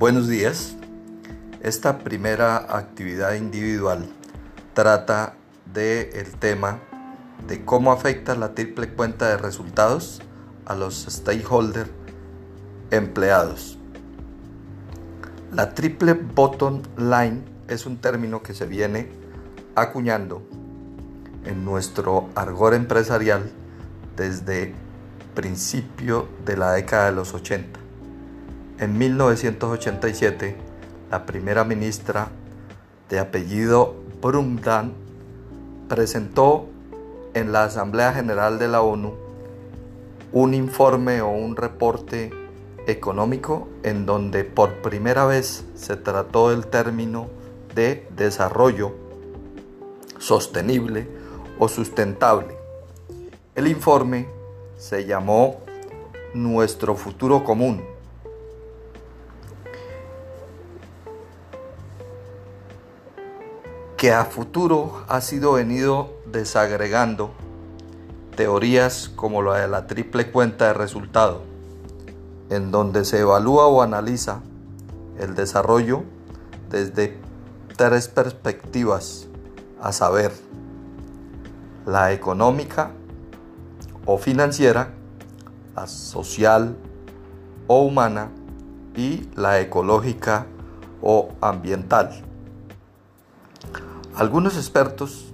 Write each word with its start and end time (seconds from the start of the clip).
Buenos 0.00 0.28
días. 0.28 0.76
Esta 1.60 1.98
primera 1.98 2.56
actividad 2.74 3.34
individual 3.34 4.08
trata 4.72 5.34
del 5.74 6.08
el 6.14 6.36
tema 6.38 6.78
de 7.46 7.66
cómo 7.66 7.92
afecta 7.92 8.34
la 8.34 8.54
triple 8.54 8.88
cuenta 8.94 9.28
de 9.28 9.36
resultados 9.36 10.22
a 10.64 10.74
los 10.74 11.04
stakeholders 11.04 11.90
empleados. 12.90 13.78
La 15.52 15.74
triple 15.74 16.14
bottom 16.14 16.80
line 16.96 17.42
es 17.68 17.84
un 17.84 17.98
término 17.98 18.42
que 18.42 18.54
se 18.54 18.64
viene 18.64 19.10
acuñando 19.74 20.42
en 21.44 21.62
nuestro 21.62 22.30
argor 22.34 22.72
empresarial 22.72 23.50
desde 24.16 24.72
principio 25.34 26.26
de 26.46 26.56
la 26.56 26.72
década 26.72 27.10
de 27.10 27.12
los 27.12 27.34
80. 27.34 27.89
En 28.80 28.96
1987, 28.96 30.56
la 31.10 31.26
primera 31.26 31.64
ministra 31.64 32.28
de 33.10 33.18
apellido 33.18 33.94
Brundtland 34.22 34.94
presentó 35.86 36.66
en 37.34 37.52
la 37.52 37.64
Asamblea 37.64 38.14
General 38.14 38.58
de 38.58 38.68
la 38.68 38.80
ONU 38.80 39.12
un 40.32 40.54
informe 40.54 41.20
o 41.20 41.28
un 41.28 41.56
reporte 41.56 42.30
económico 42.86 43.68
en 43.82 44.06
donde 44.06 44.44
por 44.44 44.80
primera 44.80 45.26
vez 45.26 45.62
se 45.74 45.96
trató 45.96 46.50
el 46.50 46.66
término 46.66 47.28
de 47.74 48.08
desarrollo 48.16 48.94
sostenible 50.18 51.06
o 51.58 51.68
sustentable. 51.68 52.56
El 53.54 53.66
informe 53.66 54.26
se 54.78 55.04
llamó 55.04 55.60
Nuestro 56.32 56.94
futuro 56.94 57.44
común. 57.44 57.82
Que 64.00 64.14
a 64.14 64.24
futuro 64.24 65.04
ha 65.08 65.20
sido 65.20 65.52
venido 65.52 66.14
desagregando 66.24 67.32
teorías 68.34 69.10
como 69.14 69.42
la 69.42 69.58
de 69.58 69.68
la 69.68 69.86
triple 69.86 70.30
cuenta 70.30 70.68
de 70.68 70.72
resultado, 70.72 71.42
en 72.48 72.70
donde 72.70 73.04
se 73.04 73.20
evalúa 73.20 73.66
o 73.66 73.82
analiza 73.82 74.40
el 75.18 75.34
desarrollo 75.34 76.04
desde 76.70 77.18
tres 77.76 78.08
perspectivas, 78.08 79.28
a 79.82 79.92
saber, 79.92 80.32
la 81.84 82.12
económica 82.12 82.92
o 84.06 84.16
financiera, 84.16 84.94
la 85.76 85.86
social 85.86 86.74
o 87.66 87.82
humana 87.82 88.30
y 88.96 89.28
la 89.34 89.60
ecológica 89.60 90.46
o 91.02 91.28
ambiental. 91.42 92.29
Algunos 94.20 94.58
expertos 94.58 95.32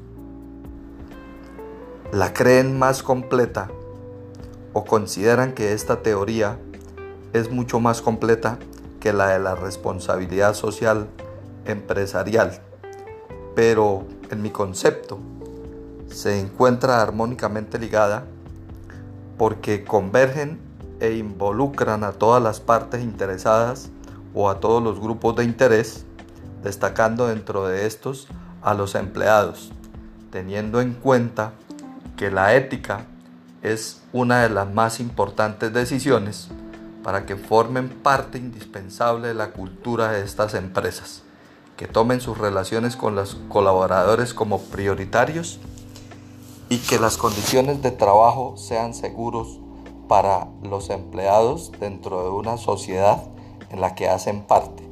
la 2.12 2.32
creen 2.32 2.78
más 2.78 3.02
completa 3.02 3.68
o 4.74 4.84
consideran 4.84 5.54
que 5.54 5.72
esta 5.72 6.04
teoría 6.04 6.60
es 7.32 7.50
mucho 7.50 7.80
más 7.80 8.00
completa 8.00 8.60
que 9.00 9.12
la 9.12 9.30
de 9.30 9.40
la 9.40 9.56
responsabilidad 9.56 10.54
social 10.54 11.08
empresarial, 11.64 12.60
pero 13.56 14.06
en 14.30 14.40
mi 14.40 14.50
concepto 14.50 15.18
se 16.08 16.38
encuentra 16.38 17.02
armónicamente 17.02 17.80
ligada 17.80 18.24
porque 19.36 19.82
convergen 19.82 20.60
e 21.00 21.16
involucran 21.16 22.04
a 22.04 22.12
todas 22.12 22.40
las 22.40 22.60
partes 22.60 23.02
interesadas 23.02 23.90
o 24.32 24.48
a 24.48 24.60
todos 24.60 24.80
los 24.80 25.00
grupos 25.00 25.34
de 25.34 25.42
interés, 25.42 26.06
destacando 26.62 27.26
dentro 27.26 27.66
de 27.66 27.84
estos 27.86 28.28
a 28.66 28.74
los 28.74 28.96
empleados, 28.96 29.70
teniendo 30.32 30.80
en 30.80 30.92
cuenta 30.92 31.52
que 32.16 32.32
la 32.32 32.56
ética 32.56 33.06
es 33.62 34.02
una 34.12 34.42
de 34.42 34.50
las 34.50 34.68
más 34.68 34.98
importantes 34.98 35.72
decisiones 35.72 36.48
para 37.04 37.26
que 37.26 37.36
formen 37.36 37.88
parte 37.88 38.38
indispensable 38.38 39.28
de 39.28 39.34
la 39.34 39.52
cultura 39.52 40.10
de 40.10 40.24
estas 40.24 40.54
empresas, 40.54 41.22
que 41.76 41.86
tomen 41.86 42.20
sus 42.20 42.38
relaciones 42.38 42.96
con 42.96 43.14
los 43.14 43.36
colaboradores 43.48 44.34
como 44.34 44.60
prioritarios 44.60 45.60
y 46.68 46.78
que 46.78 46.98
las 46.98 47.16
condiciones 47.16 47.82
de 47.82 47.92
trabajo 47.92 48.56
sean 48.56 48.94
seguros 48.94 49.60
para 50.08 50.48
los 50.64 50.90
empleados 50.90 51.70
dentro 51.78 52.24
de 52.24 52.30
una 52.30 52.56
sociedad 52.56 53.22
en 53.70 53.80
la 53.80 53.94
que 53.94 54.08
hacen 54.08 54.42
parte, 54.42 54.82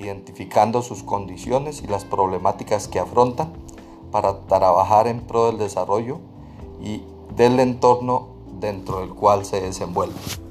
identificando 0.00 0.82
sus 0.82 1.02
condiciones 1.02 1.82
y 1.82 1.86
las 1.86 2.04
problemáticas 2.04 2.88
que 2.88 2.98
afrontan 2.98 3.52
para 4.10 4.40
trabajar 4.46 5.06
en 5.06 5.20
pro 5.20 5.46
del 5.46 5.58
desarrollo 5.58 6.18
y 6.82 7.02
del 7.36 7.60
entorno 7.60 8.28
dentro 8.60 9.00
del 9.00 9.10
cual 9.10 9.44
se 9.44 9.60
desenvuelven. 9.60 10.49